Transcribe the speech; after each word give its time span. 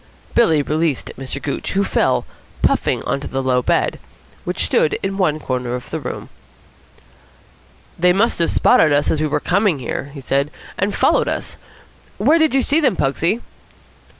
Billy 0.33 0.63
released 0.63 1.11
Mr. 1.15 1.39
Gooch, 1.39 1.73
who 1.73 1.83
fell, 1.83 2.25
puffing, 2.63 3.03
on 3.03 3.19
to 3.19 3.27
the 3.27 3.43
low 3.43 3.61
bed, 3.61 3.99
which 4.45 4.65
stood 4.65 4.97
in 5.03 5.15
one 5.15 5.39
corner 5.39 5.75
of 5.75 5.91
the 5.91 5.99
room. 5.99 6.29
"They 7.99 8.11
must 8.11 8.39
have 8.39 8.49
spotted 8.49 8.91
us 8.91 9.11
as 9.11 9.21
we 9.21 9.27
were 9.27 9.39
coming 9.39 9.77
here," 9.77 10.05
he 10.11 10.21
said, 10.21 10.49
"and 10.75 10.95
followed 10.95 11.27
us. 11.27 11.57
Where 12.17 12.39
did 12.39 12.55
you 12.55 12.63
see 12.63 12.79
them, 12.79 12.95
Pugsy?" 12.95 13.41